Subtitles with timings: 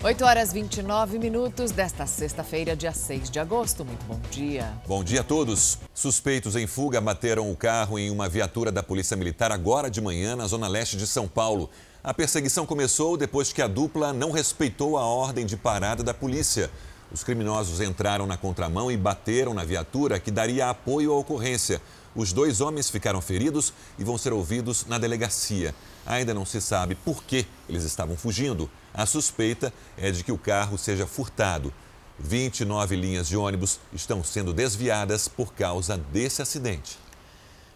[0.00, 3.84] 8 horas 29 minutos desta sexta-feira, dia 6 de agosto.
[3.84, 4.72] Muito bom dia.
[4.86, 5.76] Bom dia a todos.
[5.92, 10.36] Suspeitos em fuga bateram o carro em uma viatura da Polícia Militar agora de manhã
[10.36, 11.68] na zona leste de São Paulo.
[12.02, 16.70] A perseguição começou depois que a dupla não respeitou a ordem de parada da polícia.
[17.10, 21.82] Os criminosos entraram na contramão e bateram na viatura que daria apoio à ocorrência.
[22.18, 25.72] Os dois homens ficaram feridos e vão ser ouvidos na delegacia.
[26.04, 28.68] Ainda não se sabe por que eles estavam fugindo.
[28.92, 31.72] A suspeita é de que o carro seja furtado.
[32.18, 36.98] 29 linhas de ônibus estão sendo desviadas por causa desse acidente.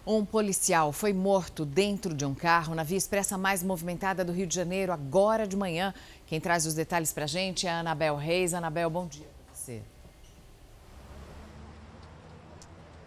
[0.05, 4.48] Um policial foi morto dentro de um carro na via expressa mais movimentada do Rio
[4.48, 5.95] de Janeiro agora de manhã.
[6.27, 8.55] Quem traz os detalhes para a gente é a Anabel Reis.
[8.55, 9.83] Anabel, bom dia para você.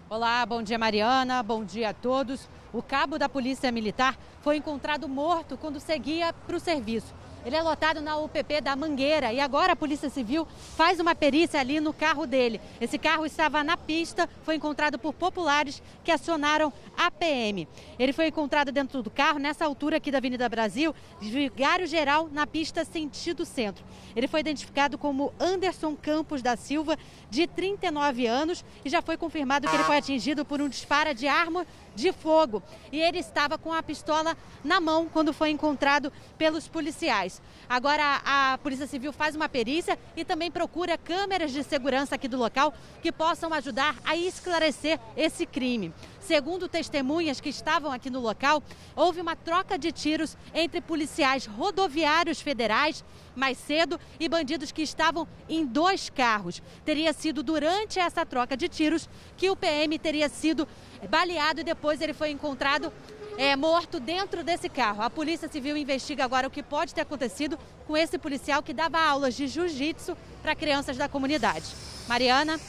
[0.08, 2.48] Olá, bom dia Mariana, bom dia a todos.
[2.72, 7.12] O cabo da Polícia Militar foi encontrado morto quando seguia para o serviço.
[7.46, 11.60] Ele é lotado na UPP da Mangueira e agora a Polícia Civil faz uma perícia
[11.60, 12.60] ali no carro dele.
[12.82, 17.68] Esse carro estava na pista, foi encontrado por populares que acionaram a PM.
[18.00, 22.48] Ele foi encontrado dentro do carro, nessa altura aqui da Avenida Brasil, vigário geral na
[22.48, 23.86] pista sentido centro.
[24.16, 26.98] Ele foi identificado como Anderson Campos da Silva,
[27.30, 31.28] de 39 anos, e já foi confirmado que ele foi atingido por um disparo de
[31.28, 32.62] arma de fogo.
[32.92, 37.35] E ele estava com a pistola na mão quando foi encontrado pelos policiais.
[37.68, 42.38] Agora a Polícia Civil faz uma perícia e também procura câmeras de segurança aqui do
[42.38, 45.94] local que possam ajudar a esclarecer esse crime.
[46.20, 48.64] Segundo testemunhas que estavam aqui no local,
[48.96, 53.04] houve uma troca de tiros entre policiais rodoviários federais
[53.36, 56.64] mais cedo e bandidos que estavam em dois carros.
[56.84, 60.68] Teria sido durante essa troca de tiros que o PM teria sido
[61.10, 62.92] baleado e depois ele foi encontrado
[63.38, 65.02] é, morto dentro desse carro.
[65.02, 69.00] A Polícia Civil investiga agora o que pode ter acontecido com esse policial que dava
[69.00, 71.66] aulas de jiu-jitsu para crianças da comunidade.
[72.08, 72.60] Mariana.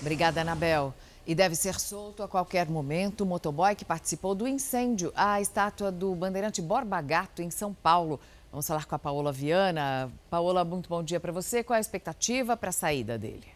[0.00, 0.94] Obrigada, Anabel.
[1.26, 5.90] E deve ser solto a qualquer momento o motoboy que participou do incêndio à estátua
[5.90, 8.20] do bandeirante Borba Gato, em São Paulo.
[8.50, 10.12] Vamos falar com a Paola Viana.
[10.28, 11.64] Paola, muito bom dia para você.
[11.64, 13.53] Qual é a expectativa para a saída dele?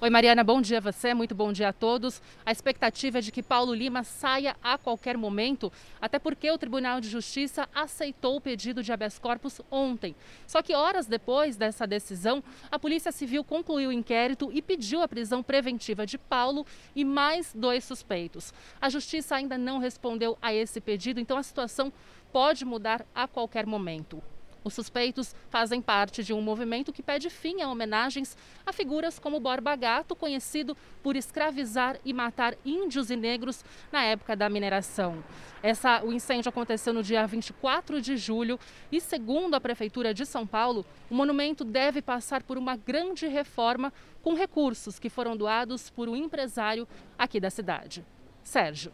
[0.00, 2.20] Oi, Mariana, bom dia a você, muito bom dia a todos.
[2.44, 7.00] A expectativa é de que Paulo Lima saia a qualquer momento, até porque o Tribunal
[7.00, 10.14] de Justiça aceitou o pedido de habeas corpus ontem.
[10.48, 15.08] Só que horas depois dessa decisão, a Polícia Civil concluiu o inquérito e pediu a
[15.08, 18.52] prisão preventiva de Paulo e mais dois suspeitos.
[18.80, 21.92] A Justiça ainda não respondeu a esse pedido, então a situação
[22.32, 24.20] pode mudar a qualquer momento.
[24.64, 29.38] Os suspeitos fazem parte de um movimento que pede fim a homenagens a figuras como
[29.38, 35.22] Borba Gato, conhecido por escravizar e matar índios e negros na época da mineração.
[35.62, 38.58] Essa, o incêndio aconteceu no dia 24 de julho
[38.90, 43.92] e, segundo a Prefeitura de São Paulo, o monumento deve passar por uma grande reforma
[44.22, 46.88] com recursos que foram doados por um empresário
[47.18, 48.02] aqui da cidade.
[48.42, 48.90] Sérgio.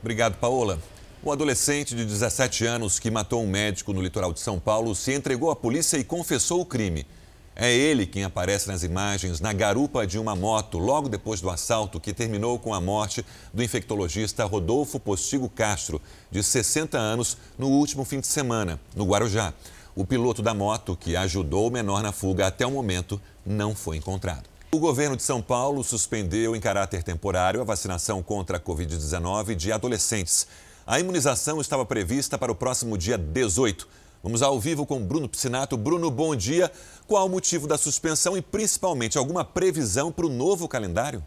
[0.00, 0.78] Obrigado, Paola.
[1.22, 5.12] O adolescente de 17 anos que matou um médico no litoral de São Paulo se
[5.12, 7.06] entregou à polícia e confessou o crime.
[7.54, 12.00] É ele quem aparece nas imagens na garupa de uma moto logo depois do assalto
[12.00, 13.22] que terminou com a morte
[13.52, 16.00] do infectologista Rodolfo Postigo Castro,
[16.30, 19.52] de 60 anos, no último fim de semana, no Guarujá.
[19.94, 23.98] O piloto da moto, que ajudou o menor na fuga até o momento, não foi
[23.98, 24.48] encontrado.
[24.72, 29.70] O governo de São Paulo suspendeu em caráter temporário a vacinação contra a Covid-19 de
[29.70, 30.46] adolescentes.
[30.90, 33.86] A imunização estava prevista para o próximo dia 18.
[34.24, 35.76] Vamos ao vivo com Bruno Piscinato.
[35.76, 36.68] Bruno, bom dia.
[37.06, 41.24] Qual o motivo da suspensão e, principalmente, alguma previsão para o novo calendário?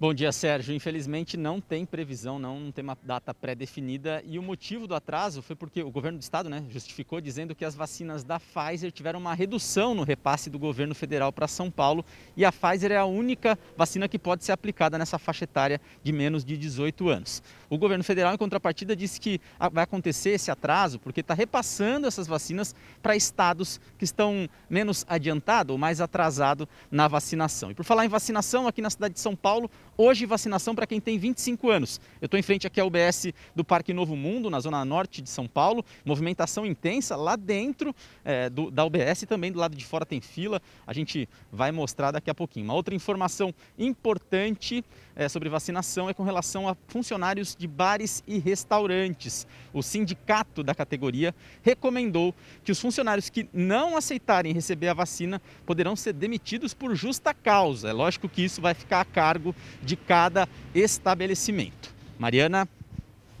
[0.00, 0.72] Bom dia, Sérgio.
[0.72, 5.42] Infelizmente não tem previsão, não, não tem uma data pré-definida e o motivo do atraso
[5.42, 9.18] foi porque o governo do estado né, justificou dizendo que as vacinas da Pfizer tiveram
[9.18, 12.04] uma redução no repasse do governo federal para São Paulo
[12.36, 16.12] e a Pfizer é a única vacina que pode ser aplicada nessa faixa etária de
[16.12, 17.42] menos de 18 anos.
[17.68, 19.40] O governo federal, em contrapartida, disse que
[19.72, 22.72] vai acontecer esse atraso porque está repassando essas vacinas
[23.02, 27.72] para estados que estão menos adiantados ou mais atrasados na vacinação.
[27.72, 29.68] E por falar em vacinação, aqui na cidade de São Paulo,
[30.00, 32.00] Hoje, vacinação para quem tem 25 anos.
[32.20, 35.28] Eu estou em frente aqui ao UBS do Parque Novo Mundo, na zona norte de
[35.28, 35.84] São Paulo.
[36.04, 37.92] Movimentação intensa lá dentro
[38.24, 40.62] é, do, da UBS também do lado de fora tem fila.
[40.86, 42.66] A gente vai mostrar daqui a pouquinho.
[42.66, 44.84] Uma outra informação importante
[45.16, 49.48] é, sobre vacinação é com relação a funcionários de bares e restaurantes.
[49.72, 55.96] O sindicato da categoria recomendou que os funcionários que não aceitarem receber a vacina poderão
[55.96, 57.88] ser demitidos por justa causa.
[57.88, 59.52] É lógico que isso vai ficar a cargo
[59.88, 61.94] de cada estabelecimento.
[62.18, 62.68] Mariana.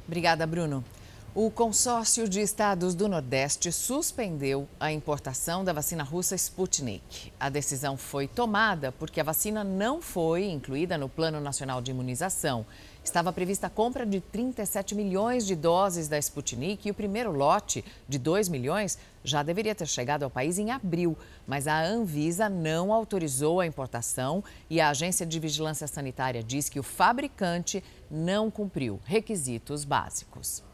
[0.06, 0.82] Obrigada, Bruno.
[1.34, 7.32] O consórcio de estados do Nordeste suspendeu a importação da vacina russa Sputnik.
[7.38, 12.64] A decisão foi tomada porque a vacina não foi incluída no Plano Nacional de Imunização.
[13.08, 17.82] Estava prevista a compra de 37 milhões de doses da Sputnik e o primeiro lote,
[18.06, 21.16] de 2 milhões, já deveria ter chegado ao país em abril.
[21.46, 26.78] Mas a Anvisa não autorizou a importação e a Agência de Vigilância Sanitária diz que
[26.78, 30.67] o fabricante não cumpriu requisitos básicos.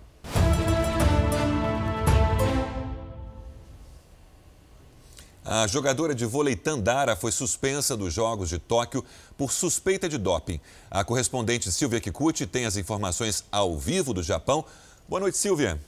[5.44, 9.05] A jogadora de vôlei Tandara foi suspensa dos Jogos de Tóquio
[9.37, 10.58] por suspeita de doping.
[10.91, 14.64] A correspondente Silvia Kikuchi tem as informações ao vivo do Japão.
[15.06, 15.79] Boa noite, Silvia.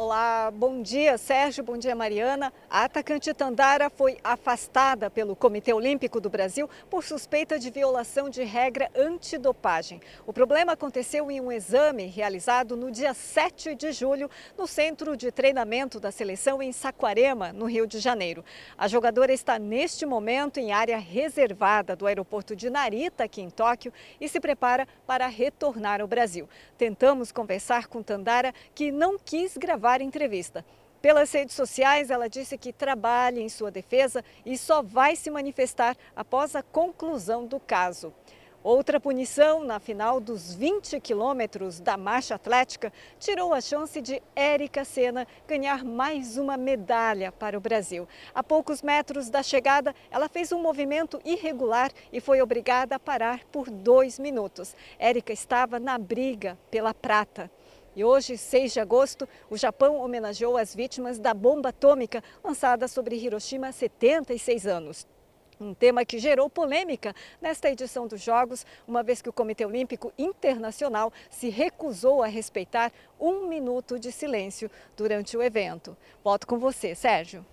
[0.00, 2.52] Olá, bom dia Sérgio, bom dia Mariana.
[2.70, 8.44] A atacante Tandara foi afastada pelo Comitê Olímpico do Brasil por suspeita de violação de
[8.44, 10.00] regra antidopagem.
[10.24, 15.32] O problema aconteceu em um exame realizado no dia 7 de julho no Centro de
[15.32, 18.44] Treinamento da Seleção em Saquarema, no Rio de Janeiro.
[18.78, 23.92] A jogadora está neste momento em área reservada do aeroporto de Narita, aqui em Tóquio,
[24.20, 26.48] e se prepara para retornar ao Brasil.
[26.76, 30.64] Tentamos conversar com Tandara, que não quis gravar gravar entrevista.
[31.00, 35.96] Pelas redes sociais, ela disse que trabalha em sua defesa e só vai se manifestar
[36.14, 38.12] após a conclusão do caso.
[38.62, 44.84] Outra punição na final dos 20 quilômetros da marcha atlética tirou a chance de Érica
[44.84, 48.06] Senna ganhar mais uma medalha para o Brasil.
[48.34, 53.44] A poucos metros da chegada, ela fez um movimento irregular e foi obrigada a parar
[53.44, 54.76] por dois minutos.
[54.98, 57.50] Érica estava na briga pela prata.
[57.96, 63.16] E hoje, 6 de agosto, o Japão homenageou as vítimas da bomba atômica lançada sobre
[63.16, 65.06] Hiroshima há 76 anos.
[65.60, 67.12] Um tema que gerou polêmica
[67.42, 72.92] nesta edição dos Jogos, uma vez que o Comitê Olímpico Internacional se recusou a respeitar
[73.18, 75.96] um minuto de silêncio durante o evento.
[76.22, 77.44] Volto com você, Sérgio.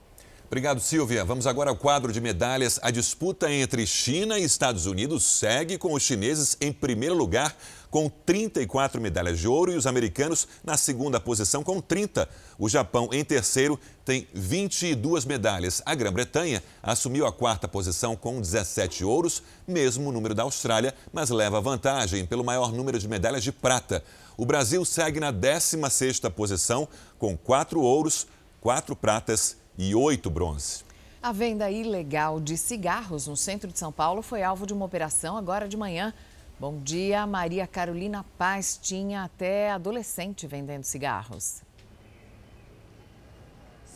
[0.48, 1.26] Obrigado, Silvia.
[1.26, 2.80] Vamos agora ao quadro de medalhas.
[2.84, 7.58] A disputa entre China e Estados Unidos segue com os chineses em primeiro lugar,
[7.90, 12.30] com 34 medalhas de ouro, e os americanos na segunda posição, com 30.
[12.60, 15.82] O Japão, em terceiro, tem 22 medalhas.
[15.84, 21.60] A Grã-Bretanha assumiu a quarta posição com 17 ouros, mesmo número da Austrália, mas leva
[21.60, 24.04] vantagem pelo maior número de medalhas de prata.
[24.38, 26.88] O Brasil segue na 16 posição,
[27.18, 28.28] com 4 ouros,
[28.62, 30.84] 4 pratas e oito bronze.
[31.22, 35.36] A venda ilegal de cigarros no centro de São Paulo foi alvo de uma operação
[35.36, 36.14] agora de manhã.
[36.60, 41.62] Bom dia, Maria Carolina Paz tinha até adolescente vendendo cigarros.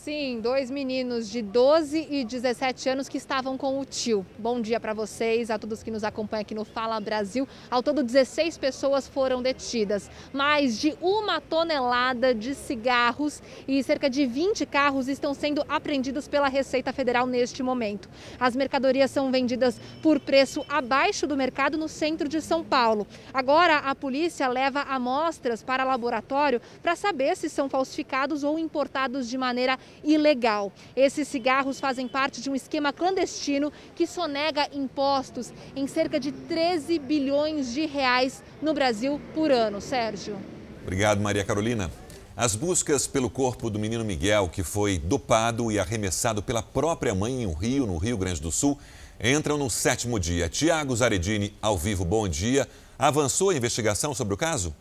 [0.09, 4.25] Sim, dois meninos de 12 e 17 anos que estavam com o tio.
[4.39, 7.47] Bom dia para vocês, a todos que nos acompanham aqui no Fala Brasil.
[7.69, 10.09] Ao todo, 16 pessoas foram detidas.
[10.33, 16.47] Mais de uma tonelada de cigarros e cerca de 20 carros estão sendo apreendidos pela
[16.47, 18.09] Receita Federal neste momento.
[18.39, 23.05] As mercadorias são vendidas por preço abaixo do mercado no centro de São Paulo.
[23.31, 29.37] Agora, a polícia leva amostras para laboratório para saber se são falsificados ou importados de
[29.37, 30.71] maneira ilegal.
[30.95, 36.99] Esses cigarros fazem parte de um esquema clandestino que sonega impostos em cerca de 13
[36.99, 39.81] bilhões de reais no Brasil por ano.
[39.81, 40.37] Sérgio.
[40.81, 41.91] Obrigado, Maria Carolina.
[42.35, 47.43] As buscas pelo corpo do menino Miguel, que foi dopado e arremessado pela própria mãe
[47.43, 48.79] em um rio, no Rio Grande do Sul,
[49.21, 50.47] entram no sétimo dia.
[50.47, 52.65] Tiago Zaredini, ao vivo, bom dia.
[52.97, 54.73] Avançou a investigação sobre o caso?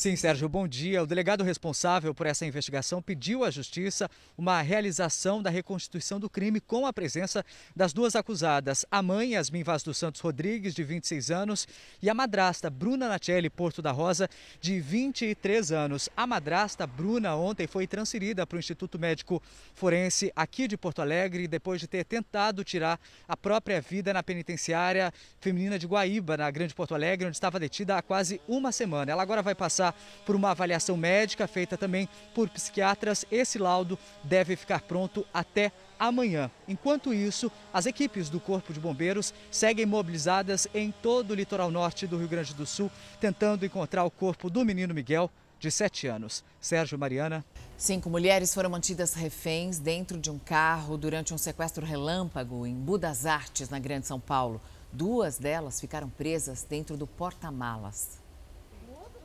[0.00, 1.02] Sim, Sérgio, bom dia.
[1.02, 6.58] O delegado responsável por essa investigação pediu à Justiça uma realização da reconstituição do crime
[6.58, 7.44] com a presença
[7.76, 11.68] das duas acusadas, a mãe, Yasmin Vaz dos Santos Rodrigues, de 26 anos,
[12.00, 14.26] e a madrasta, Bruna Nachelli Porto da Rosa,
[14.58, 16.08] de 23 anos.
[16.16, 19.42] A madrasta, Bruna, ontem foi transferida para o Instituto Médico
[19.74, 25.12] Forense aqui de Porto Alegre, depois de ter tentado tirar a própria vida na penitenciária
[25.42, 29.12] feminina de Guaíba, na Grande Porto Alegre, onde estava detida há quase uma semana.
[29.12, 29.89] Ela agora vai passar
[30.24, 33.24] por uma avaliação médica feita também por psiquiatras.
[33.30, 36.50] Esse laudo deve ficar pronto até amanhã.
[36.66, 42.06] Enquanto isso, as equipes do Corpo de Bombeiros seguem mobilizadas em todo o litoral norte
[42.06, 46.42] do Rio Grande do Sul, tentando encontrar o corpo do menino Miguel, de 7 anos.
[46.60, 47.44] Sérgio Mariana.
[47.76, 53.26] Cinco mulheres foram mantidas reféns dentro de um carro durante um sequestro relâmpago em Budas
[53.26, 54.60] Artes, na Grande São Paulo.
[54.92, 58.19] Duas delas ficaram presas dentro do porta-malas.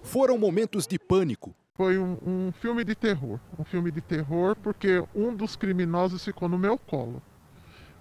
[0.06, 1.54] Foram momentos de pânico.
[1.76, 3.40] Foi um, um, filme de terror.
[3.60, 7.22] Um filme de terror porque um dos criminosos ficou no meu colo,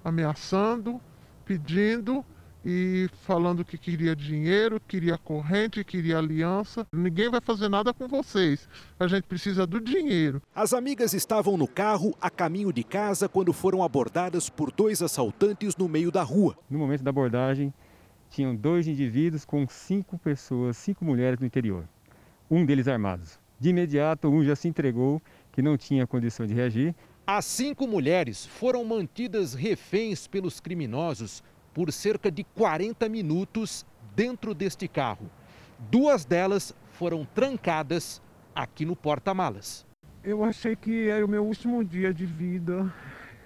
[0.04, 1.00] ameaçando,
[1.44, 2.24] pedindo
[2.64, 6.86] e falando que queria dinheiro, queria corrente, queria aliança.
[6.92, 8.68] Ninguém vai fazer nada com vocês.
[9.00, 10.40] A gente precisa do dinheiro.
[10.54, 15.74] As amigas estavam no carro a caminho de casa quando foram abordadas por dois assaltantes
[15.76, 16.56] no meio da rua.
[16.70, 17.72] No momento da abordagem,
[18.34, 21.88] tinham dois indivíduos com cinco pessoas, cinco mulheres no interior.
[22.50, 23.38] Um deles armados.
[23.60, 25.22] De imediato, um já se entregou,
[25.52, 26.94] que não tinha condição de reagir.
[27.24, 33.86] As cinco mulheres foram mantidas reféns pelos criminosos por cerca de 40 minutos
[34.16, 35.30] dentro deste carro.
[35.90, 38.20] Duas delas foram trancadas
[38.52, 39.86] aqui no porta-malas.
[40.24, 42.92] Eu achei que era o meu último dia de vida.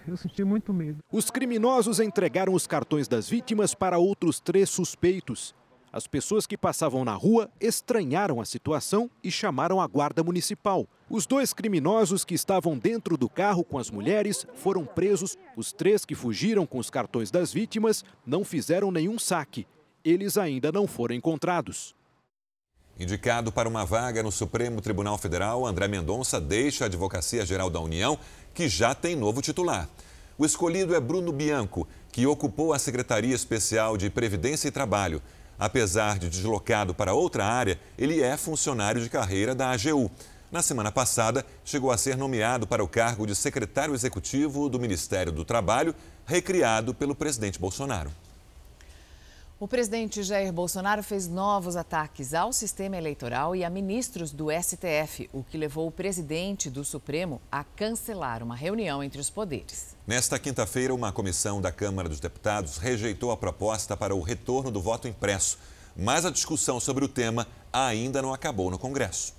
[0.08, 0.98] Eu senti muito medo.
[1.12, 5.54] Os criminosos entregaram os cartões das vítimas para outros três suspeitos.
[5.92, 10.86] As pessoas que passavam na rua estranharam a situação e chamaram a guarda municipal.
[11.08, 15.36] Os dois criminosos que estavam dentro do carro com as mulheres foram presos.
[15.56, 19.66] Os três que fugiram com os cartões das vítimas não fizeram nenhum saque.
[20.04, 21.94] Eles ainda não foram encontrados.
[22.99, 27.78] Indicado para uma vaga no Supremo Tribunal Federal, André Mendonça deixa a Advocacia Geral da
[27.78, 28.19] União,
[28.52, 29.88] que já tem novo titular.
[30.37, 35.23] O escolhido é Bruno Bianco, que ocupou a Secretaria Especial de Previdência e Trabalho.
[35.57, 40.11] Apesar de deslocado para outra área, ele é funcionário de carreira da AGU.
[40.50, 45.31] Na semana passada, chegou a ser nomeado para o cargo de secretário executivo do Ministério
[45.31, 45.95] do Trabalho,
[46.26, 48.11] recriado pelo presidente Bolsonaro.
[49.60, 55.28] O presidente Jair Bolsonaro fez novos ataques ao sistema eleitoral e a ministros do STF,
[55.32, 59.96] o que levou o presidente do Supremo a cancelar uma reunião entre os poderes.
[60.06, 64.80] Nesta quinta-feira, uma comissão da Câmara dos Deputados rejeitou a proposta para o retorno do
[64.80, 65.58] voto impresso,
[65.96, 69.38] mas a discussão sobre o tema ainda não acabou no Congresso.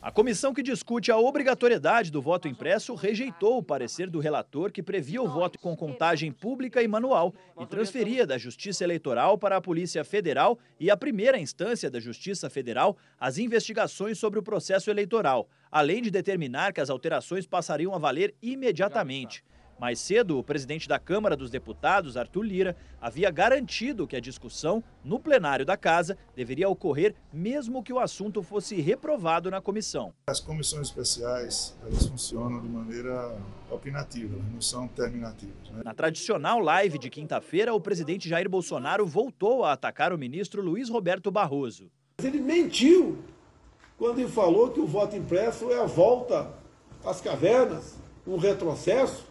[0.00, 4.80] A comissão que discute a obrigatoriedade do voto impresso rejeitou o parecer do relator que
[4.80, 9.60] previa o voto com contagem pública e manual e transferia da Justiça Eleitoral para a
[9.60, 15.48] Polícia Federal e a primeira instância da Justiça Federal as investigações sobre o processo eleitoral,
[15.68, 19.42] além de determinar que as alterações passariam a valer imediatamente.
[19.78, 24.82] Mais cedo, o presidente da Câmara dos Deputados, Arthur Lira, havia garantido que a discussão
[25.04, 30.12] no plenário da casa deveria ocorrer mesmo que o assunto fosse reprovado na comissão.
[30.26, 33.38] As comissões especiais elas funcionam de maneira
[33.70, 35.70] opinativa, elas não são terminativas.
[35.70, 35.82] Né?
[35.84, 40.88] Na tradicional live de quinta-feira, o presidente Jair Bolsonaro voltou a atacar o ministro Luiz
[40.88, 41.88] Roberto Barroso.
[42.20, 43.18] Ele mentiu
[43.96, 46.52] quando ele falou que o voto impresso é a volta
[47.04, 49.27] às cavernas, um retrocesso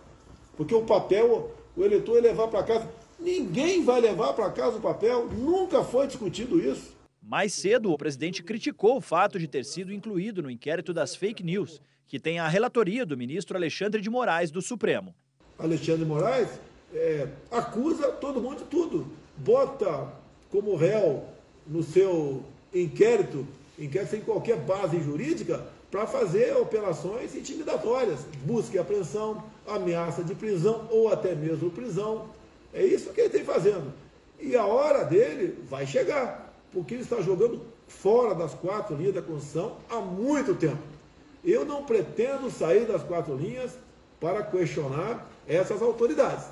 [0.58, 2.90] porque o papel, o eleitor ia levar para casa.
[3.20, 6.98] Ninguém vai levar para casa o papel, nunca foi discutido isso.
[7.22, 11.44] Mais cedo, o presidente criticou o fato de ter sido incluído no inquérito das fake
[11.44, 15.14] news, que tem a relatoria do ministro Alexandre de Moraes do Supremo.
[15.60, 16.50] Alexandre de Moraes
[16.94, 19.08] é, acusa todo mundo de tudo.
[19.38, 20.12] Bota
[20.50, 21.26] como réu
[21.66, 23.46] no seu inquérito,
[23.78, 30.88] inquérito sem qualquer base jurídica, para fazer operações intimidatórias, busca e apreensão, ameaça de prisão
[30.92, 32.26] ou até mesmo prisão.
[32.74, 33.94] É isso que ele tem fazendo.
[34.40, 39.22] E a hora dele vai chegar, porque ele está jogando fora das quatro linhas da
[39.22, 40.82] Constituição há muito tempo.
[41.44, 43.72] Eu não pretendo sair das quatro linhas
[44.20, 46.46] para questionar essas autoridades,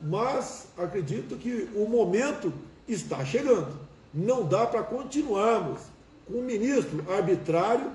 [0.00, 2.52] mas acredito que o momento
[2.88, 3.78] está chegando.
[4.12, 5.80] Não dá para continuarmos
[6.26, 7.90] com um ministro arbitrário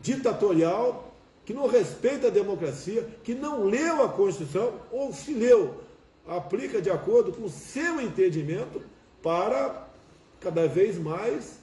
[0.00, 1.12] ditatorial,
[1.44, 5.82] que não respeita a democracia, que não leu a Constituição, ou se leu,
[6.26, 8.82] aplica de acordo com o seu entendimento
[9.22, 9.88] para
[10.40, 11.60] cada vez mais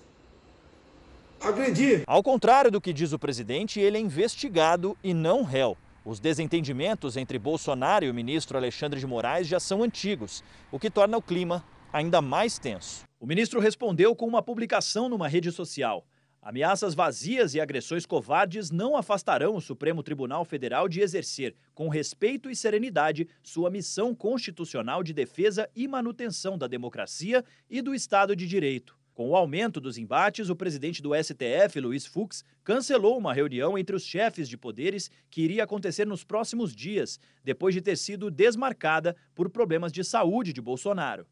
[1.40, 2.04] agredir.
[2.06, 5.78] Ao contrário do que diz o presidente, ele é investigado e não réu.
[6.04, 10.90] Os desentendimentos entre Bolsonaro e o ministro Alexandre de Moraes já são antigos, o que
[10.90, 13.09] torna o clima ainda mais tenso.
[13.22, 16.08] O ministro respondeu com uma publicação numa rede social.
[16.42, 22.50] Ameaças vazias e agressões covardes não afastarão o Supremo Tribunal Federal de exercer, com respeito
[22.50, 28.48] e serenidade, sua missão constitucional de defesa e manutenção da democracia e do Estado de
[28.48, 28.98] Direito.
[29.14, 33.98] Com o aumento dos embates, o presidente do STF, Luiz Fux, cancelou uma reunião entre
[33.98, 39.14] os chefes de poderes que iria acontecer nos próximos dias, depois de ter sido desmarcada
[39.36, 41.28] por problemas de saúde de Bolsonaro.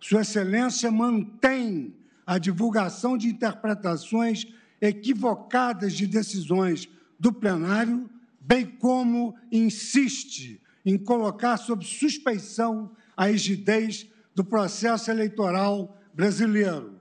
[0.00, 1.94] Sua Excelência mantém
[2.26, 4.46] a divulgação de interpretações
[4.80, 6.88] equivocadas de decisões
[7.18, 8.08] do plenário,
[8.40, 16.98] bem como insiste em colocar sob suspeição a rigidez do processo eleitoral brasileiro.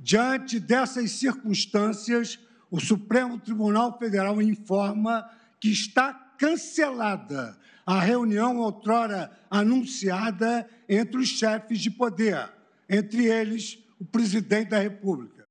[0.00, 2.38] Diante dessas circunstâncias,
[2.70, 5.30] o Supremo Tribunal Federal informa
[5.60, 7.56] que está cancelada
[7.86, 12.50] a reunião outrora anunciada entre os chefes de poder
[12.90, 15.44] entre eles o presidente da República.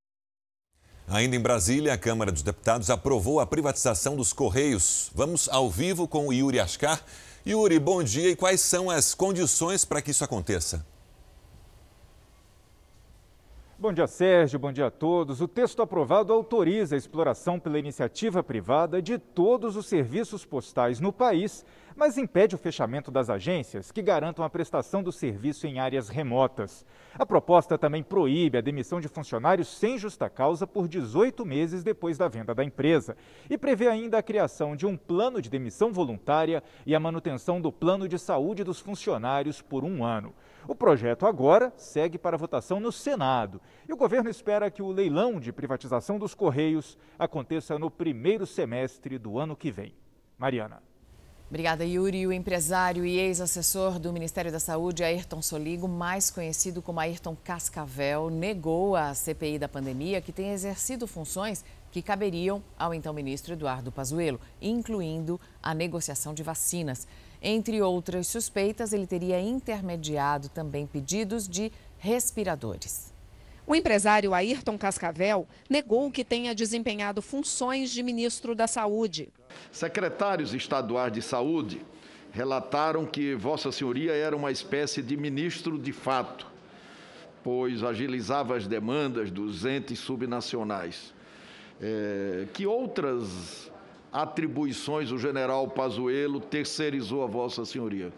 [1.08, 5.10] Ainda em Brasília, a Câmara dos Deputados aprovou a privatização dos Correios.
[5.14, 7.00] Vamos ao vivo com o Yuri Ascar.
[7.46, 8.30] Yuri, bom dia.
[8.30, 10.84] E quais são as condições para que isso aconteça?
[13.78, 14.58] Bom dia, Sérgio.
[14.58, 15.42] Bom dia a todos.
[15.42, 21.12] O texto aprovado autoriza a exploração pela iniciativa privada de todos os serviços postais no
[21.12, 21.62] país
[21.96, 26.84] mas impede o fechamento das agências que garantam a prestação do serviço em áreas remotas.
[27.14, 32.18] A proposta também proíbe a demissão de funcionários sem justa causa por 18 meses depois
[32.18, 33.16] da venda da empresa
[33.48, 37.72] e prevê ainda a criação de um plano de demissão voluntária e a manutenção do
[37.72, 40.34] plano de saúde dos funcionários por um ano.
[40.68, 45.38] O projeto agora segue para votação no Senado e o governo espera que o leilão
[45.38, 49.94] de privatização dos Correios aconteça no primeiro semestre do ano que vem.
[50.36, 50.82] Mariana.
[51.48, 52.26] Obrigada, Yuri.
[52.26, 58.28] O empresário e ex-assessor do Ministério da Saúde, Ayrton Soligo, mais conhecido como Ayrton Cascavel,
[58.28, 63.92] negou à CPI da pandemia que tem exercido funções que caberiam ao então ministro Eduardo
[63.92, 67.06] Pazuello, incluindo a negociação de vacinas.
[67.40, 73.14] Entre outras suspeitas, ele teria intermediado também pedidos de respiradores.
[73.66, 79.28] O empresário Ayrton Cascavel negou que tenha desempenhado funções de ministro da Saúde.
[79.72, 81.80] Secretários estaduais de saúde
[82.30, 86.46] relataram que Vossa Senhoria era uma espécie de ministro de fato,
[87.42, 91.12] pois agilizava as demandas dos entes subnacionais.
[91.80, 93.70] É, que outras
[94.16, 98.10] atribuições o general Pazuello terceirizou a Vossa Senhoria?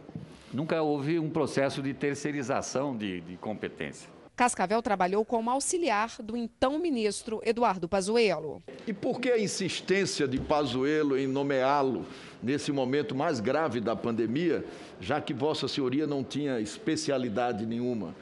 [0.54, 4.08] Nunca houve um processo de terceirização de, de competência.
[4.36, 8.62] Cascavel trabalhou como auxiliar do então ministro Eduardo Pazuello.
[8.86, 12.06] E por que a insistência de Pazuello em nomeá-lo
[12.40, 14.64] nesse momento mais grave da pandemia,
[15.00, 18.14] já que Vossa Senhoria não tinha especialidade nenhuma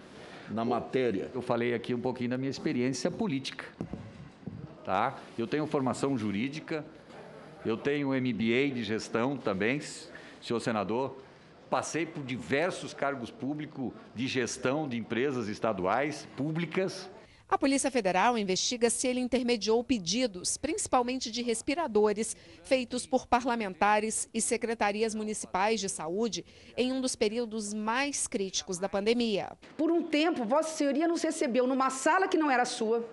[0.51, 1.31] na matéria?
[1.35, 3.67] Eu falei aqui um pouquinho da minha experiência política.
[4.83, 5.19] Tá?
[5.37, 6.83] Eu tenho formação jurídica,
[7.67, 9.81] eu tenho MBA de gestão também,
[10.41, 11.17] senhor senador.
[11.69, 17.11] Passei por diversos cargos públicos de gestão de empresas estaduais, públicas.
[17.49, 24.41] A Polícia Federal investiga se ele intermediou pedidos, principalmente de respiradores, feitos por parlamentares e
[24.41, 26.45] secretarias municipais de saúde
[26.77, 29.53] em um dos períodos mais críticos da pandemia.
[29.77, 33.09] Por um tempo, Vossa Senhoria nos recebeu numa sala que não era sua,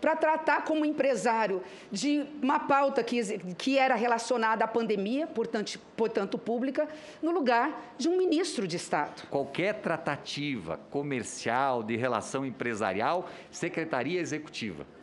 [0.00, 6.38] para tratar como empresário de uma pauta que, que era relacionada à pandemia, portanto, portanto
[6.38, 6.88] pública,
[7.22, 9.26] no lugar de um ministro de Estado.
[9.28, 14.97] Qualquer tratativa comercial de relação empresarial, Secretaria Executiva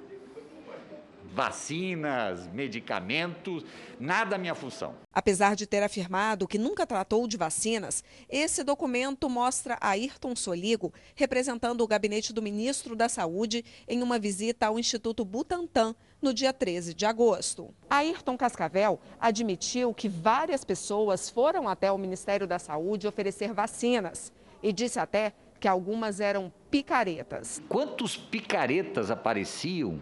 [1.36, 3.66] vacinas, medicamentos,
[4.00, 4.96] nada minha função.
[5.14, 11.82] Apesar de ter afirmado que nunca tratou de vacinas, esse documento mostra Ayrton Soligo representando
[11.82, 16.94] o gabinete do ministro da Saúde em uma visita ao Instituto Butantan no dia 13
[16.94, 17.74] de agosto.
[17.90, 24.32] Ayrton Cascavel admitiu que várias pessoas foram até o Ministério da Saúde oferecer vacinas
[24.64, 27.62] e disse até que algumas eram picaretas.
[27.68, 30.00] Quantos picaretas apareciam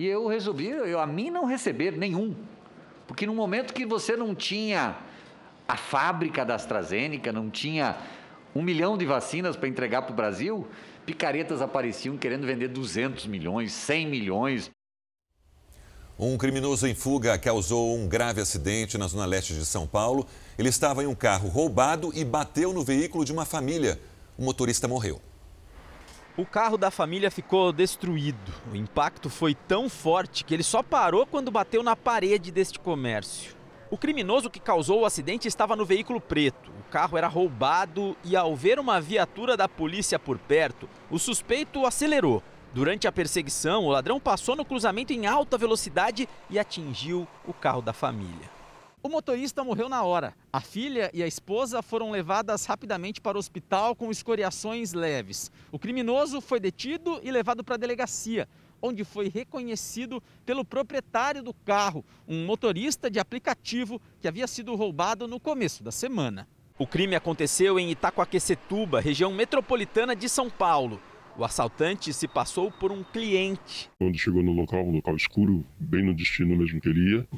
[0.00, 2.34] e eu resolvi, eu, a mim não receber nenhum.
[3.06, 4.96] Porque no momento que você não tinha
[5.68, 7.98] a fábrica da AstraZeneca, não tinha
[8.54, 10.66] um milhão de vacinas para entregar para o Brasil,
[11.04, 14.70] picaretas apareciam querendo vender 200 milhões, 100 milhões.
[16.18, 20.26] Um criminoso em fuga causou um grave acidente na zona leste de São Paulo.
[20.58, 24.00] Ele estava em um carro roubado e bateu no veículo de uma família.
[24.38, 25.20] O motorista morreu.
[26.36, 28.52] O carro da família ficou destruído.
[28.72, 33.56] O impacto foi tão forte que ele só parou quando bateu na parede deste comércio.
[33.90, 36.70] O criminoso que causou o acidente estava no veículo preto.
[36.70, 41.84] O carro era roubado e, ao ver uma viatura da polícia por perto, o suspeito
[41.84, 42.40] acelerou.
[42.72, 47.82] Durante a perseguição, o ladrão passou no cruzamento em alta velocidade e atingiu o carro
[47.82, 48.59] da família.
[49.02, 50.34] O motorista morreu na hora.
[50.52, 55.50] A filha e a esposa foram levadas rapidamente para o hospital com escoriações leves.
[55.72, 58.46] O criminoso foi detido e levado para a delegacia,
[58.82, 65.26] onde foi reconhecido pelo proprietário do carro, um motorista de aplicativo que havia sido roubado
[65.26, 66.46] no começo da semana.
[66.78, 71.00] O crime aconteceu em Itacoaquecetuba, região metropolitana de São Paulo.
[71.38, 73.90] O assaltante se passou por um cliente.
[73.98, 77.28] Quando chegou no local, um local escuro, bem no destino mesmo que ele ia,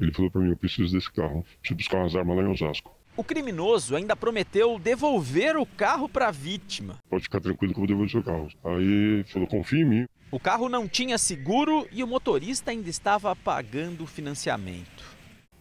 [0.00, 1.44] ele falou para mim: Eu preciso desse carro.
[1.60, 2.94] Preciso buscar umas armas lá em Osasco.
[3.16, 6.98] O criminoso ainda prometeu devolver o carro para a vítima.
[7.08, 8.48] Pode ficar tranquilo que eu vou devolver o seu carro.
[8.64, 10.06] Aí falou: Confia em mim.
[10.30, 15.04] O carro não tinha seguro e o motorista ainda estava pagando o financiamento.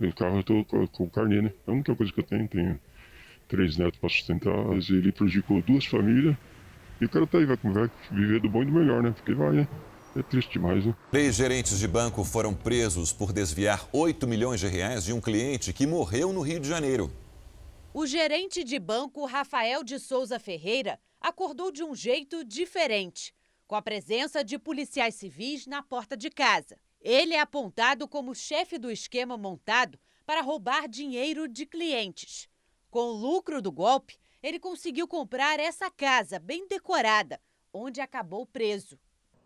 [0.02, 1.54] O carro eu estou com o carnê, né?
[1.66, 2.48] É a única coisa que eu tenho.
[2.48, 2.80] Tenho
[3.48, 4.54] três netos para sustentar.
[4.90, 6.36] Ele prejudicou duas famílias
[7.00, 9.12] E o cara tá aí, vai, vai viver do bom e do melhor, né?
[9.12, 9.68] Porque vai, né?
[10.16, 10.96] É triste demais, né?
[11.12, 15.74] Três gerentes de banco foram presos por desviar 8 milhões de reais de um cliente
[15.74, 17.12] que morreu no Rio de Janeiro.
[17.94, 23.34] O gerente de banco Rafael de Souza Ferreira acordou de um jeito diferente,
[23.68, 26.78] com a presença de policiais civis na porta de casa.
[27.02, 32.48] Ele é apontado como chefe do esquema montado para roubar dinheiro de clientes.
[32.90, 37.38] Com o lucro do golpe, ele conseguiu comprar essa casa bem decorada,
[37.74, 38.98] onde acabou preso.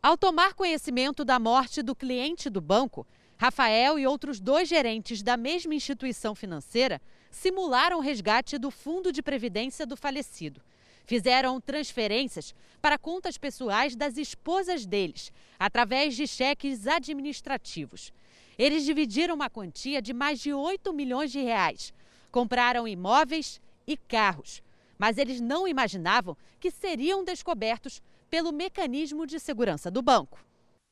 [0.02, 3.06] Ao tomar conhecimento da morte do cliente do banco,
[3.38, 9.22] Rafael e outros dois gerentes da mesma instituição financeira simularam o resgate do fundo de
[9.22, 10.62] previdência do falecido.
[11.06, 18.14] Fizeram transferências para contas pessoais das esposas deles, através de cheques administrativos.
[18.58, 21.94] Eles dividiram uma quantia de mais de 8 milhões de reais.
[22.32, 24.64] Compraram imóveis e carros.
[24.98, 30.44] Mas eles não imaginavam que seriam descobertos pelo mecanismo de segurança do banco.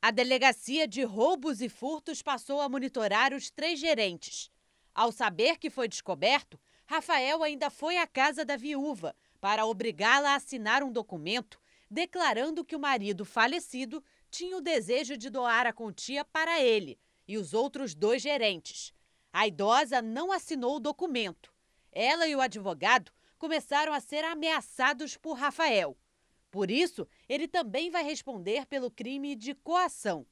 [0.02, 4.52] A delegacia de roubos e furtos passou a monitorar os três gerentes.
[4.94, 10.36] Ao saber que foi descoberto, Rafael ainda foi à casa da viúva para obrigá-la a
[10.36, 16.26] assinar um documento declarando que o marido falecido tinha o desejo de doar a quantia
[16.26, 18.94] para ele e os outros dois gerentes.
[19.32, 21.54] A idosa não assinou o documento.
[21.92, 25.98] Ela e o advogado começaram a ser ameaçados por Rafael.
[26.50, 30.26] Por isso, ele também vai responder pelo crime de coação.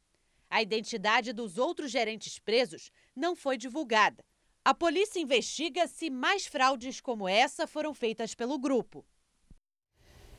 [0.49, 4.23] A identidade dos outros gerentes presos não foi divulgada.
[4.63, 9.05] A polícia investiga se mais fraudes como essa foram feitas pelo grupo.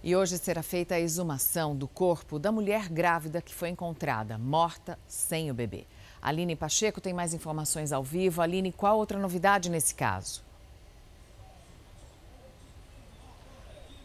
[0.02, 4.98] E hoje será feita a exumação do corpo da mulher grávida que foi encontrada morta
[5.06, 5.86] sem o bebê.
[6.22, 8.40] Aline Pacheco tem mais informações ao vivo.
[8.40, 10.45] Aline, qual outra novidade nesse caso?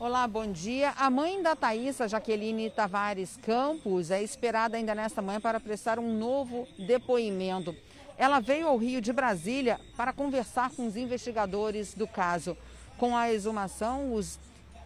[0.04, 0.96] Olá, bom dia.
[0.98, 6.18] A mãe da Thaisa, Jaqueline Tavares Campos, é esperada ainda nesta manhã para prestar um
[6.18, 7.76] novo depoimento.
[8.18, 12.58] Ela veio ao Rio de Brasília para conversar com os investigadores do caso.
[12.98, 14.40] Com a exumação, os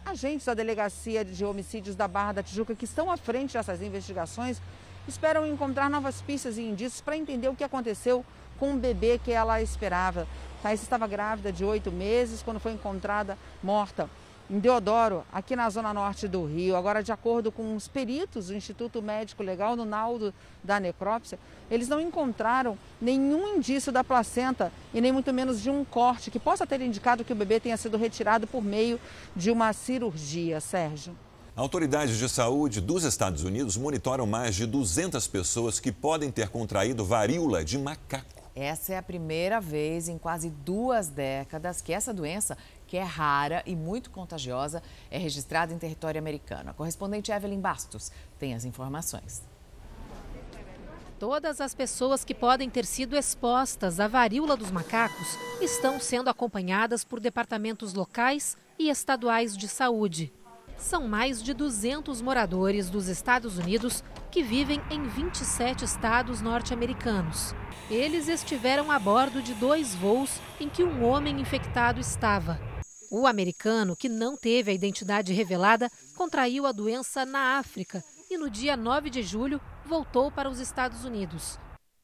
[0.04, 4.60] agentes da Delegacia de Homicídios da Barra da Tijuca, que estão à frente dessas investigações,
[5.08, 8.22] esperam encontrar novas pistas e indícios para entender o que aconteceu
[8.58, 10.28] com o bebê que ela esperava.
[10.62, 14.10] Thaís estava grávida de oito meses quando foi encontrada morta
[14.48, 16.76] em Deodoro, aqui na zona norte do Rio.
[16.76, 20.32] Agora, de acordo com os peritos do Instituto Médico Legal, no laudo
[20.62, 21.38] da necrópsia,
[21.70, 26.38] eles não encontraram nenhum indício da placenta e nem muito menos de um corte que
[26.38, 29.00] possa ter indicado que o bebê tenha sido retirado por meio
[29.34, 30.60] de uma cirurgia.
[30.60, 31.16] Sérgio.
[31.56, 37.04] Autoridades de saúde dos Estados Unidos monitoram mais de 200 pessoas que podem ter contraído
[37.04, 38.36] varíola de macaco.
[38.54, 42.56] Essa é a primeira vez em quase duas décadas que essa doença
[42.86, 46.70] que é rara e muito contagiosa, é registrada em território americano.
[46.70, 49.42] A correspondente Evelyn Bastos tem as informações.
[51.18, 57.04] Todas as pessoas que podem ter sido expostas à varíola dos macacos estão sendo acompanhadas
[57.04, 60.30] por departamentos locais e estaduais de saúde.
[60.76, 67.54] São mais de 200 moradores dos Estados Unidos que vivem em 27 estados norte-americanos.
[67.90, 72.60] Eles estiveram a bordo de dois voos em que um homem infectado estava.
[73.10, 78.50] O americano, que não teve a identidade revelada, contraiu a doença na África e no
[78.50, 81.58] dia 9 de julho voltou para os Estados Unidos.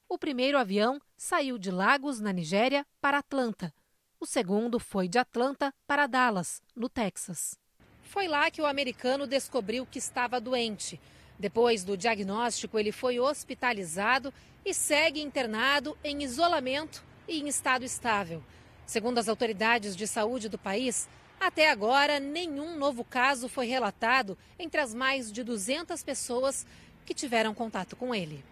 [0.09, 3.75] O primeiro avião saiu de Lagos, na Nigéria, para Atlanta.
[4.21, 7.59] O segundo foi de Atlanta para Dallas, no Texas.
[8.03, 11.01] Foi lá que o americano descobriu que estava doente.
[11.39, 14.33] Depois do diagnóstico, ele foi hospitalizado
[14.65, 18.43] e segue internado em isolamento e em estado estável.
[18.87, 21.09] Segundo as autoridades de saúde do país,
[21.41, 26.67] até agora nenhum novo caso foi relatado entre as mais de 200 pessoas
[27.05, 28.45] que tiveram contato com ele.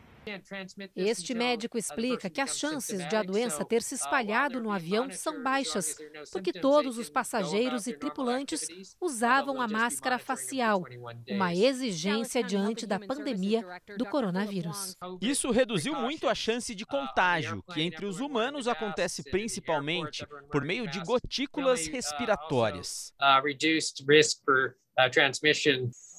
[0.95, 5.43] Este médico explica que as chances de a doença ter se espalhado no avião são
[5.43, 5.97] baixas,
[6.33, 8.67] porque todos os passageiros e tripulantes
[9.01, 10.85] usavam a máscara facial,
[11.29, 13.65] uma exigência diante da pandemia
[13.97, 14.97] do coronavírus.
[15.21, 20.89] Isso reduziu muito a chance de contágio, que entre os humanos acontece principalmente por meio
[20.89, 23.13] de gotículas respiratórias.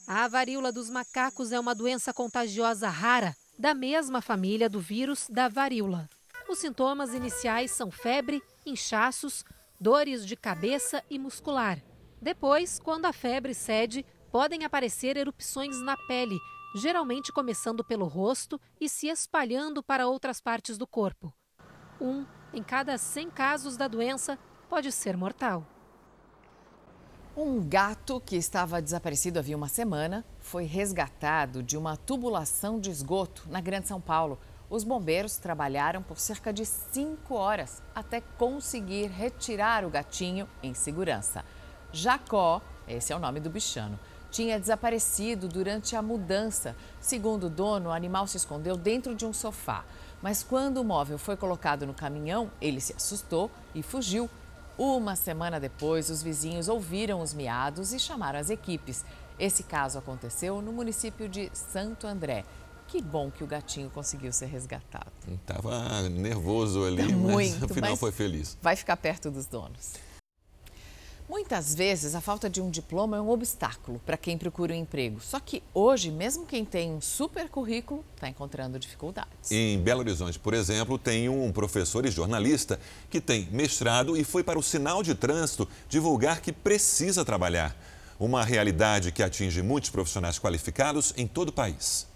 [0.08, 5.48] A varíola dos macacos é uma doença contagiosa rara da mesma família do vírus da
[5.48, 6.10] varíola.
[6.50, 9.46] Os sintomas iniciais são febre, inchaços,
[9.80, 11.78] dores de cabeça e muscular.
[12.20, 16.40] Depois, quando a febre cede, podem aparecer erupções na pele,
[16.74, 21.32] geralmente começando pelo rosto e se espalhando para outras partes do corpo.
[22.02, 25.68] Um em cada 100 casos da doença pode ser mortal.
[27.36, 33.44] Um gato que estava desaparecido havia uma semana foi resgatado de uma tubulação de esgoto
[33.50, 34.38] na Grande São Paulo.
[34.70, 41.46] Os bombeiros trabalharam por cerca de cinco horas até conseguir retirar o gatinho em segurança.
[41.94, 43.98] Jacó, esse é o nome do bichano,
[44.30, 46.76] tinha desaparecido durante a mudança.
[47.00, 49.86] Segundo o dono, o animal se escondeu dentro de um sofá.
[50.22, 54.30] Mas quando o móvel foi colocado no caminhão, ele se assustou e fugiu.
[54.82, 59.06] Uma semana depois, os vizinhos ouviram os miados e chamaram as equipes.
[59.38, 62.44] Esse caso aconteceu no município de Santo André.
[62.88, 65.12] Que bom que o gatinho conseguiu ser resgatado.
[65.28, 68.58] Estava nervoso ali, Tá mas muito, no final mas foi feliz.
[68.60, 69.94] Vai ficar perto dos donos.
[71.32, 75.22] Muitas vezes a falta de um diploma é um obstáculo para quem procura um emprego.
[75.22, 79.50] Só que hoje, mesmo quem tem um super currículo, está encontrando dificuldades.
[79.50, 82.78] Em Belo Horizonte, por exemplo, tem um professor e jornalista
[83.10, 87.74] que tem mestrado e foi para o sinal de trânsito divulgar que precisa trabalhar.
[88.20, 92.08] Uma realidade que atinge muitos profissionais qualificados em todo o país.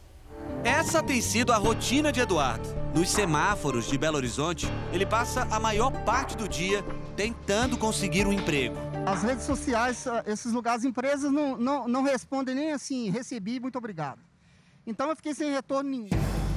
[0.62, 2.68] Essa tem sido a rotina de Eduardo.
[2.94, 6.84] Nos semáforos de Belo Horizonte, ele passa a maior parte do dia
[7.16, 8.95] tentando conseguir um emprego.
[9.06, 13.78] As redes sociais, ah, esses lugares, empresas não, não, não respondem nem assim, recebi, muito
[13.78, 14.20] obrigado.
[14.86, 16.10] Então eu fiquei sem retorno nenhum.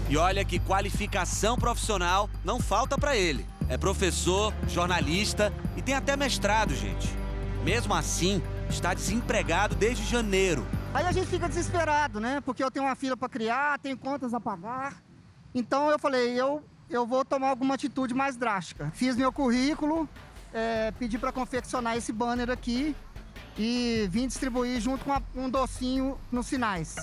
[0.08, 3.44] E olha que qualificação profissional não falta para ele.
[3.68, 7.06] É professor, jornalista e tem até mestrado, gente.
[7.62, 10.66] Mesmo assim, está desempregado desde janeiro.
[10.94, 12.40] Aí a gente fica desesperado, né?
[12.40, 15.02] Porque eu tenho uma filha para criar, tenho contas a pagar.
[15.54, 18.90] Então eu falei, eu, eu vou tomar alguma atitude mais drástica.
[18.94, 20.08] Fiz meu currículo,
[20.52, 22.94] é, pedi para confeccionar esse banner aqui
[23.58, 26.96] e vim distribuir junto com um docinho nos sinais.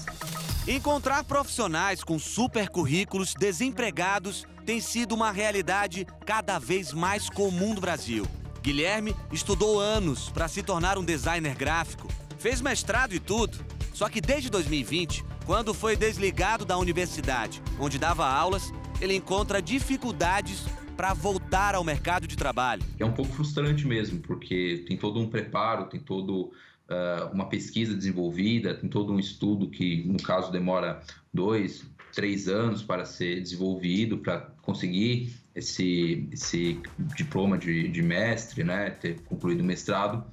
[0.68, 7.82] Encontrar profissionais com super currículos desempregados tem sido uma realidade cada vez mais comum no
[7.82, 8.26] Brasil.
[8.62, 12.08] Guilherme estudou anos para se tornar um designer gráfico,
[12.40, 13.64] fez mestrado e tudo.
[13.94, 20.66] Só que desde 2020, quando foi desligado da universidade, onde dava aulas, ele encontra dificuldades
[20.96, 22.84] para voltar ao mercado de trabalho.
[23.00, 26.52] É um pouco frustrante mesmo, porque tem todo um preparo, tem todo
[26.88, 31.02] ah, uma pesquisa desenvolvida, tem todo um estudo que, no caso, demora
[31.34, 36.80] dois, três anos para ser desenvolvido, para conseguir esse, esse
[37.16, 40.24] diploma de, de mestre, né, ter concluído o mestrado,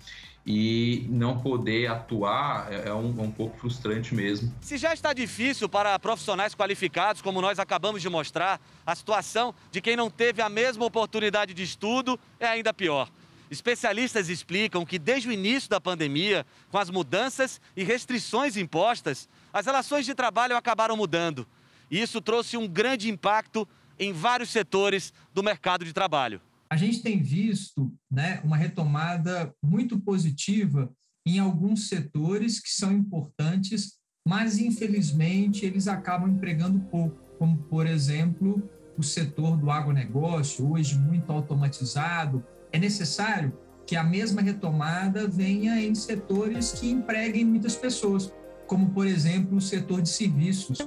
[0.45, 4.53] e não poder atuar é, é um, é um pouco frustrante mesmo.
[4.61, 9.81] Se já está difícil para profissionais qualificados, como nós acabamos de mostrar, a situação de
[9.81, 13.09] quem não teve a mesma oportunidade de estudo é ainda pior.
[13.51, 19.67] Especialistas explicam que desde o início da pandemia, com as mudanças e restrições impostas, as
[19.67, 21.47] relações de trabalho acabaram mudando.
[21.91, 26.41] E isso trouxe um grande impacto em vários setores do mercado de trabalho.
[26.73, 30.91] A gente tem visto né, uma retomada muito positiva
[31.27, 38.67] em alguns setores que são importantes, mas infelizmente eles acabam empregando pouco, como por exemplo
[38.97, 42.43] o setor do agronegócio, hoje muito automatizado.
[42.73, 43.53] É necessário
[43.87, 48.33] que a mesma retomada venha em setores que empreguem muitas pessoas,
[48.67, 50.79] como por exemplo o setor de serviços.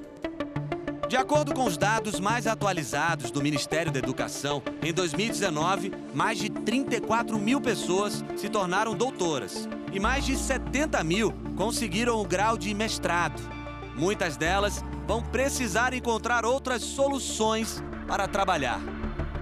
[1.07, 6.49] De acordo com os dados mais atualizados do Ministério da Educação, em 2019, mais de
[6.49, 12.73] 34 mil pessoas se tornaram doutoras e mais de 70 mil conseguiram o grau de
[12.73, 13.39] mestrado.
[13.95, 18.81] Muitas delas vão precisar encontrar outras soluções para trabalhar.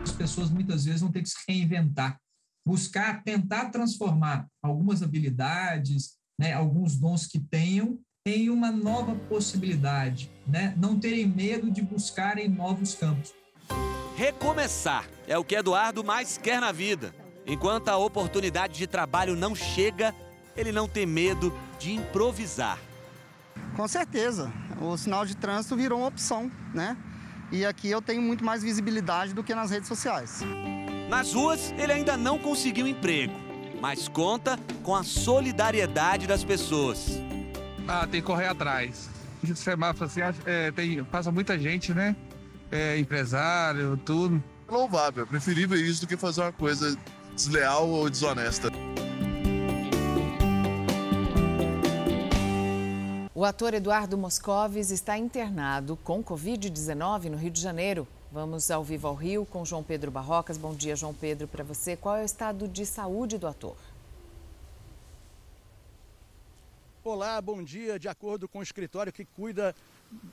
[0.04, 2.20] As pessoas muitas vezes vão ter que se reinventar,
[2.68, 10.74] buscar, tentar transformar algumas habilidades, né, alguns dons que tenham em uma nova possibilidade, né?
[10.78, 13.34] Não terem medo de buscarem novos campos.
[14.16, 17.14] Recomeçar é o que Eduardo mais quer na vida.
[17.46, 20.16] Enquanto a oportunidade de trabalho não chega,
[20.56, 22.80] ele não tem medo de improvisar.
[23.76, 26.96] Com certeza, o sinal de trânsito virou uma opção, né?
[27.52, 30.40] E aqui eu tenho muito mais visibilidade do que nas redes sociais.
[31.10, 33.34] Nas ruas, ele ainda não conseguiu emprego,
[33.82, 37.22] mas conta com a solidariedade das pessoas.
[37.88, 39.10] Ah, tem que correr atrás.
[39.44, 42.16] O semáforo assim, é, tem, passa muita gente, né?
[42.72, 44.42] É, empresário, tudo.
[44.70, 46.98] Louvável, é preferível isso do que fazer uma coisa
[47.36, 48.70] desleal ou desonesta.
[53.36, 58.08] O ator Eduardo Moscovis está internado com Covid-19 no Rio de Janeiro.
[58.32, 60.58] Vamos ao vivo ao Rio com João Pedro Barrocas.
[60.58, 61.98] Bom dia, João Pedro, para você.
[61.98, 63.76] Qual é o estado de saúde do ator?
[67.06, 68.00] Olá, bom dia.
[68.00, 69.76] De acordo com o escritório que cuida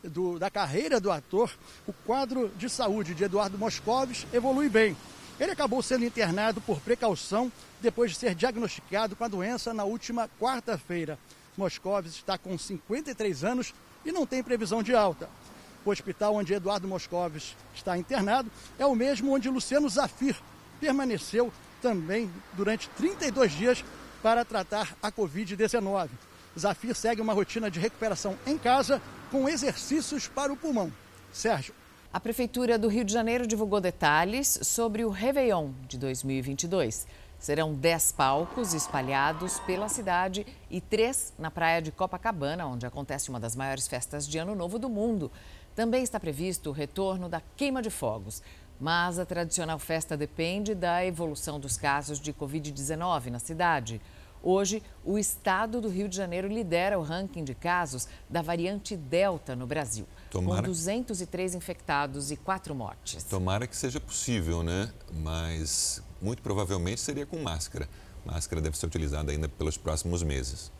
[0.05, 1.53] do, da carreira do ator,
[1.85, 4.97] o quadro de saúde de Eduardo Moscovis evolui bem.
[5.41, 10.31] Ele acabou sendo internado por precaução depois de ser diagnosticado com a doença na última
[10.41, 11.19] quarta-feira.
[11.57, 15.29] Moscovis está com 53 anos e não tem previsão de alta.
[15.85, 20.37] O hospital onde Eduardo Moscovis está internado é o mesmo onde Luciano Zafir
[20.79, 21.53] permaneceu
[21.83, 23.85] também durante 32 dias
[24.23, 26.11] para tratar a Covid-19.
[26.59, 30.93] Zafir segue uma rotina de recuperação em casa com exercícios para o pulmão.
[31.33, 31.75] Sérgio.
[32.13, 37.07] A Prefeitura do Rio de Janeiro divulgou detalhes sobre o Réveillon de 2022.
[37.39, 43.39] Serão 10 palcos espalhados pela cidade e três na praia de Copacabana, onde acontece uma
[43.39, 45.31] das maiores festas de Ano Novo do mundo.
[45.75, 48.43] Também está previsto o retorno da queima de fogos.
[48.81, 54.01] Mas a tradicional festa depende da evolução dos casos de Covid-19 na cidade.
[54.43, 59.55] Hoje, o estado do Rio de Janeiro lidera o ranking de casos da variante Delta
[59.55, 60.63] no Brasil, Tomara.
[60.63, 63.23] com 203 infectados e 4 mortes.
[63.25, 64.91] Tomara que seja possível, né?
[65.13, 67.87] Mas muito provavelmente seria com máscara.
[68.25, 70.73] Máscara deve ser utilizada ainda pelos próximos meses.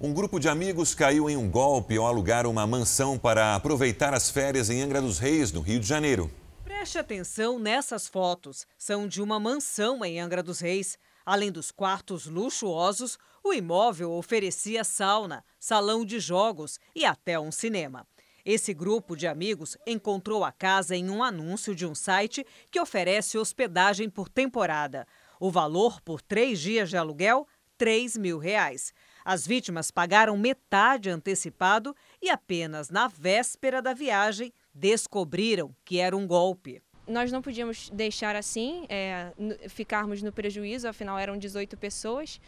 [0.00, 4.28] Um grupo de amigos caiu em um golpe ao alugar uma mansão para aproveitar as
[4.28, 6.28] férias em Angra dos Reis, no Rio de Janeiro.
[6.64, 8.66] Preste atenção nessas fotos.
[8.76, 10.98] São de uma mansão em Angra dos Reis.
[11.24, 18.06] Além dos quartos luxuosos, o imóvel oferecia sauna, salão de jogos e até um cinema.
[18.44, 23.38] Esse grupo de amigos encontrou a casa em um anúncio de um site que oferece
[23.38, 25.06] hospedagem por temporada.
[25.38, 27.46] O valor por três dias de aluguel,
[27.78, 28.94] 3 mil reais.
[29.24, 36.24] As vítimas pagaram metade antecipado e apenas na véspera da viagem descobriram que era um
[36.24, 39.32] golpe nós não podíamos deixar assim, é,
[39.68, 42.40] ficarmos no prejuízo, afinal eram 18 pessoas.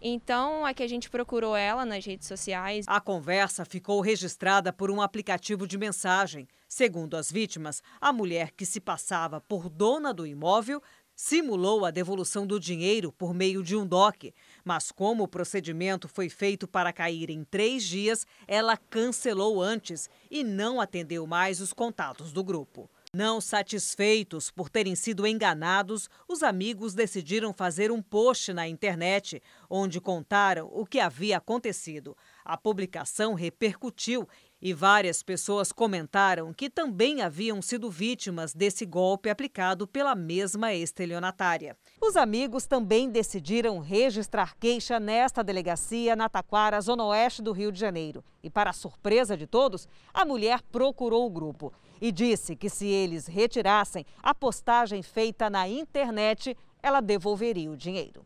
[0.00, 2.84] Então, é que a gente procurou ela nas redes sociais.
[2.86, 6.46] A conversa ficou registrada por um aplicativo de mensagem.
[6.68, 10.82] Segundo as vítimas, a mulher que se passava por dona do imóvel
[11.14, 14.34] simulou a devolução do dinheiro por meio de um DOC.
[14.62, 20.44] Mas, como o procedimento foi feito para cair em três dias, ela cancelou antes e
[20.44, 22.90] não atendeu mais os contatos do grupo.
[23.16, 30.02] Não satisfeitos por terem sido enganados, os amigos decidiram fazer um post na internet, onde
[30.02, 32.14] contaram o que havia acontecido.
[32.44, 34.28] A publicação repercutiu
[34.60, 41.74] e várias pessoas comentaram que também haviam sido vítimas desse golpe aplicado pela mesma estelionatária.
[42.02, 47.80] Os amigos também decidiram registrar queixa nesta delegacia na Taquara, zona oeste do Rio de
[47.80, 48.22] Janeiro.
[48.42, 53.26] E, para surpresa de todos, a mulher procurou o grupo e disse que se eles
[53.26, 58.24] retirassem a postagem feita na internet, ela devolveria o dinheiro.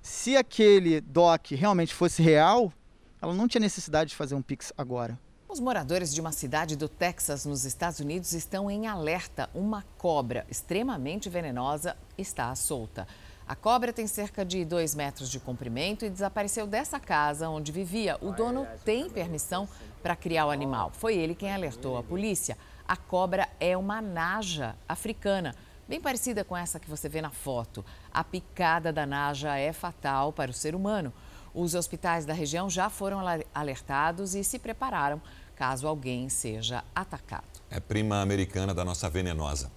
[0.00, 2.72] Se aquele DOC realmente fosse real,
[3.20, 5.18] ela não tinha necessidade de fazer um Pix agora.
[5.48, 9.50] Os moradores de uma cidade do Texas, nos Estados Unidos, estão em alerta.
[9.54, 13.06] Uma cobra extremamente venenosa está solta.
[13.46, 18.16] A cobra tem cerca de 2 metros de comprimento e desapareceu dessa casa onde vivia.
[18.22, 19.68] O dono tem permissão
[20.02, 20.90] para criar o animal.
[20.94, 22.56] Foi ele quem alertou a polícia.
[22.86, 25.54] A cobra é uma naja africana,
[25.88, 27.84] bem parecida com essa que você vê na foto.
[28.12, 31.12] A picada da naja é fatal para o ser humano.
[31.54, 33.20] Os hospitais da região já foram
[33.54, 35.20] alertados e se prepararam
[35.54, 37.44] caso alguém seja atacado.
[37.70, 39.70] É prima americana da nossa venenosa.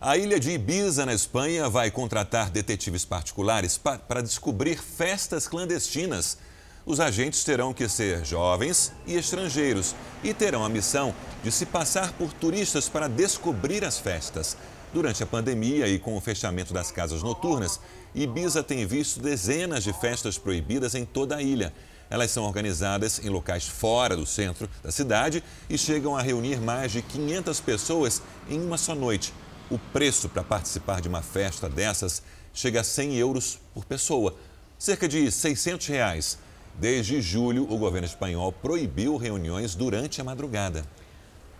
[0.00, 6.38] A ilha de Ibiza, na Espanha, vai contratar detetives particulares para descobrir festas clandestinas
[6.84, 12.12] os agentes terão que ser jovens e estrangeiros e terão a missão de se passar
[12.12, 14.56] por turistas para descobrir as festas.
[14.92, 17.78] Durante a pandemia e com o fechamento das casas noturnas,
[18.14, 21.72] Ibiza tem visto dezenas de festas proibidas em toda a ilha.
[22.10, 26.90] Elas são organizadas em locais fora do centro da cidade e chegam a reunir mais
[26.90, 29.32] de 500 pessoas em uma só noite.
[29.70, 32.20] O preço para participar de uma festa dessas
[32.52, 34.34] chega a 100 euros por pessoa,
[34.76, 36.38] cerca de 600 reais.
[36.80, 40.82] Desde julho, o governo espanhol proibiu reuniões durante a madrugada.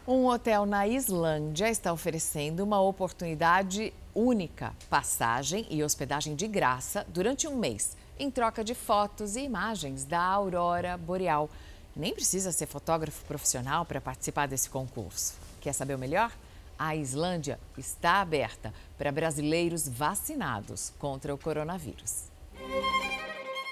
[0.08, 7.46] Um hotel na Islândia está oferecendo uma oportunidade única: passagem e hospedagem de graça durante
[7.46, 11.50] um mês, em troca de fotos e imagens da aurora boreal.
[11.94, 15.34] Nem precisa ser fotógrafo profissional para participar desse concurso.
[15.60, 16.32] Quer saber o melhor?
[16.78, 22.30] A Islândia está aberta para brasileiros vacinados contra o coronavírus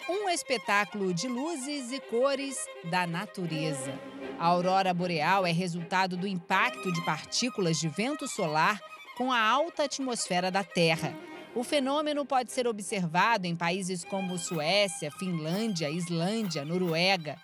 [0.09, 2.57] um espetáculo de luzes e cores
[2.91, 3.93] da natureza.
[4.39, 8.81] A aurora boreal é resultado do impacto de partículas de vento solar
[9.19, 11.15] com a alta atmosfera da Terra.
[11.55, 17.37] O fenômeno pode ser observado em países como Suécia, Finlândia, Islândia, Noruega.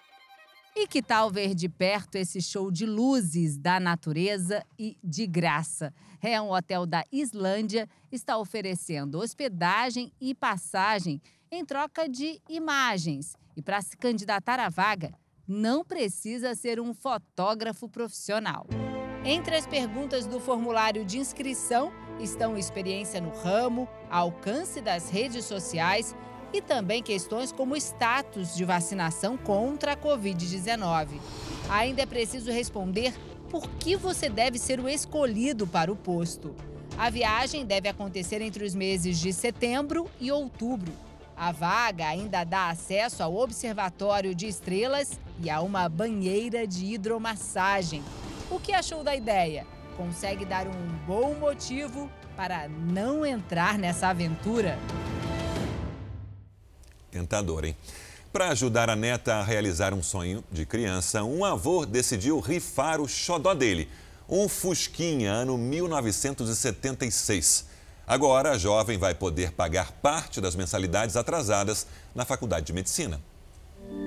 [0.75, 5.93] E que tal ver de perto esse show de luzes da natureza e de graça?
[6.23, 11.21] É um hotel da Islândia está oferecendo hospedagem e passagem
[11.55, 13.37] em troca de imagens.
[13.57, 15.15] E para se candidatar à vaga,
[15.47, 18.67] não precisa ser um fotógrafo profissional.
[19.25, 26.15] Entre as perguntas do formulário de inscrição estão experiência no ramo, alcance das redes sociais
[26.53, 31.21] e também questões como status de vacinação contra a Covid-19.
[31.69, 33.15] Ainda é preciso responder
[33.49, 36.55] por que você deve ser o escolhido para o posto.
[36.97, 40.93] A viagem deve acontecer entre os meses de setembro e outubro.
[41.37, 48.03] A vaga ainda dá acesso ao Observatório de Estrelas e a uma banheira de hidromassagem.
[48.51, 49.67] O que achou da ideia?
[49.97, 54.79] Consegue dar um bom motivo para não entrar nessa aventura?
[57.11, 57.75] Tentador, hein?
[58.33, 63.09] Para ajudar a neta a realizar um sonho de criança, um avô decidiu rifar o
[63.09, 63.89] xodó dele,
[64.29, 67.74] um Fusquinha, ano 1976.
[68.07, 73.21] Agora, a jovem vai poder pagar parte das mensalidades atrasadas na Faculdade de Medicina.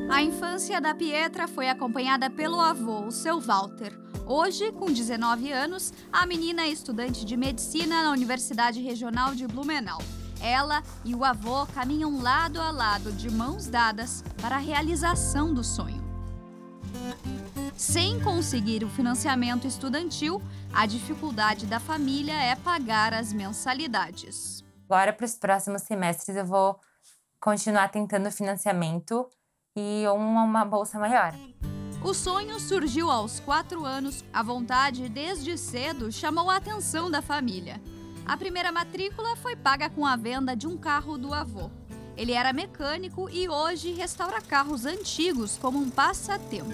[0.10, 3.98] A infância da Pietra foi acompanhada pelo avô, o seu Walter.
[4.26, 10.00] Hoje, com 19 anos, a menina é estudante de medicina na Universidade Regional de Blumenau.
[10.42, 15.64] Ela e o avô caminham lado a lado, de mãos dadas, para a realização do
[15.64, 16.06] sonho.
[17.78, 20.42] Sem conseguir o financiamento estudantil,
[20.74, 24.64] a dificuldade da família é pagar as mensalidades.
[24.90, 26.80] Agora, para os próximos semestres, eu vou
[27.40, 29.30] continuar tentando financiamento
[29.76, 31.36] e uma, uma bolsa maior.
[32.04, 34.26] O sonho surgiu aos quatro anos.
[34.34, 37.80] A vontade, desde cedo, chamou a atenção da família.
[38.26, 41.70] A primeira matrícula foi paga com a venda de um carro do avô.
[42.16, 46.74] Ele era mecânico e hoje restaura carros antigos como um passatempo.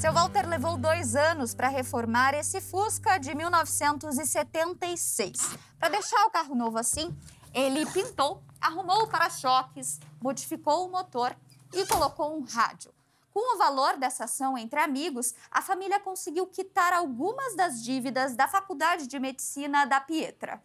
[0.00, 5.56] Seu Walter levou dois anos para reformar esse Fusca de 1976.
[5.78, 7.16] Para deixar o carro novo assim,
[7.54, 11.34] ele pintou, arrumou o para-choques, modificou o motor
[11.72, 12.92] e colocou um rádio.
[13.32, 18.46] Com o valor dessa ação entre amigos, a família conseguiu quitar algumas das dívidas da
[18.46, 20.62] Faculdade de Medicina da Pietra.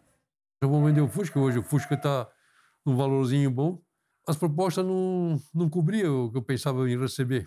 [0.60, 2.28] Eu vou vender o Fusca hoje, o Fusca está
[2.84, 3.80] num valorzinho bom.
[4.28, 7.46] As propostas não, não cobriam o que eu pensava em receber.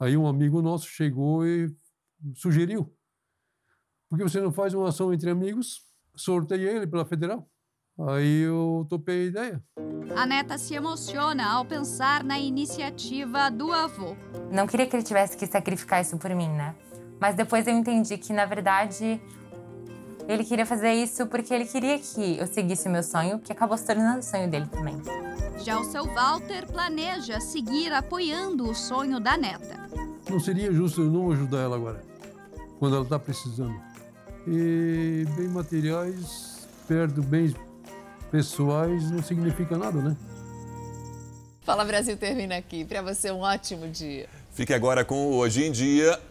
[0.00, 1.70] Aí um amigo nosso chegou e
[2.34, 2.90] sugeriu.
[4.08, 5.82] Por que você não faz uma ação entre amigos?
[6.16, 7.46] Sorteia ele pela federal.
[8.08, 9.64] Aí eu topei a ideia.
[10.16, 14.16] A neta se emociona ao pensar na iniciativa do avô.
[14.50, 16.74] Não queria que ele tivesse que sacrificar isso por mim, né?
[17.20, 19.20] Mas depois eu entendi que, na verdade,
[20.26, 23.76] ele queria fazer isso porque ele queria que eu seguisse o meu sonho, que acabou
[23.76, 24.96] se tornando o sonho dele também.
[25.62, 29.89] Já o seu Walter planeja seguir apoiando o sonho da neta.
[30.30, 32.00] Não seria justo eu não ajudar ela agora,
[32.78, 33.74] quando ela está precisando.
[34.46, 37.52] E bem materiais, perto bens
[38.30, 40.16] pessoais não significa nada, né?
[41.62, 42.84] Fala Brasil termina aqui.
[42.84, 44.28] Para você, um ótimo dia.
[44.52, 46.16] Fique agora com o Hoje em Dia.